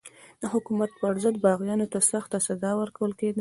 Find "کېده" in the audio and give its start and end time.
3.19-3.29